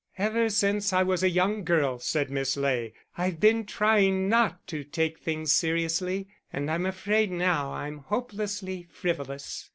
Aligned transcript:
"Ever 0.17 0.49
since 0.49 0.91
I 0.93 1.03
was 1.03 1.21
a 1.21 1.29
young 1.29 1.63
girl," 1.63 1.99
said 1.99 2.31
Miss 2.31 2.57
Ley, 2.57 2.91
"I've 3.19 3.39
been 3.39 3.67
trying 3.67 4.27
not 4.27 4.65
to 4.65 4.83
take 4.83 5.19
things 5.19 5.51
seriously, 5.51 6.27
and 6.51 6.71
I'm 6.71 6.87
afraid 6.87 7.29
now 7.29 7.71
I'm 7.71 7.99
hopelessly 7.99 8.87
frivolous." 8.89 9.69